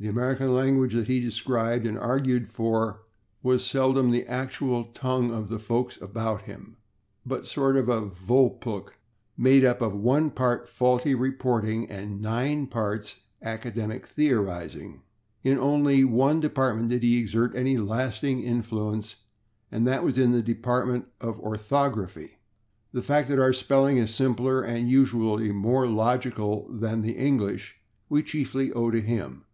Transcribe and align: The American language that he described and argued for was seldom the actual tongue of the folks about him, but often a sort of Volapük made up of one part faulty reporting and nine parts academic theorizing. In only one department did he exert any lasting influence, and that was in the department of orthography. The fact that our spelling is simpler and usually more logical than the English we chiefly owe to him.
The 0.00 0.10
American 0.10 0.52
language 0.52 0.92
that 0.92 1.06
he 1.06 1.20
described 1.20 1.86
and 1.86 1.96
argued 1.96 2.48
for 2.48 3.04
was 3.42 3.64
seldom 3.64 4.10
the 4.10 4.26
actual 4.26 4.86
tongue 4.92 5.30
of 5.32 5.48
the 5.48 5.58
folks 5.58 5.98
about 5.98 6.42
him, 6.42 6.76
but 7.24 7.36
often 7.42 7.46
a 7.46 7.48
sort 7.48 7.76
of 7.78 7.86
Volapük 7.86 8.88
made 9.38 9.64
up 9.64 9.80
of 9.80 9.94
one 9.94 10.30
part 10.30 10.68
faulty 10.68 11.14
reporting 11.14 11.88
and 11.88 12.20
nine 12.20 12.66
parts 12.66 13.20
academic 13.40 14.06
theorizing. 14.06 15.00
In 15.42 15.58
only 15.58 16.04
one 16.04 16.38
department 16.38 16.90
did 16.90 17.02
he 17.02 17.18
exert 17.18 17.54
any 17.56 17.78
lasting 17.78 18.42
influence, 18.42 19.16
and 19.72 19.86
that 19.86 20.04
was 20.04 20.18
in 20.18 20.32
the 20.32 20.42
department 20.42 21.06
of 21.20 21.40
orthography. 21.40 22.36
The 22.92 23.00
fact 23.00 23.28
that 23.30 23.38
our 23.38 23.54
spelling 23.54 23.96
is 23.98 24.12
simpler 24.12 24.60
and 24.60 24.90
usually 24.90 25.50
more 25.52 25.86
logical 25.86 26.68
than 26.68 27.00
the 27.00 27.12
English 27.16 27.76
we 28.10 28.22
chiefly 28.22 28.70
owe 28.72 28.90
to 28.90 29.00
him. 29.00 29.44